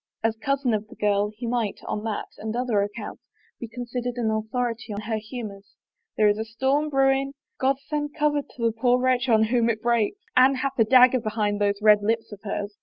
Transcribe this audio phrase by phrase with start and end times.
[0.23, 3.21] As cousin of the girl, he might, on that and other accounts,
[3.59, 5.75] be considered an authority on her humors."
[6.17, 9.79] There is a storm brewing— God send cover to the poor wretch on whom it
[9.83, 10.17] breaks!
[10.35, 12.79] Anne hath a dagger behind those red lips of hers.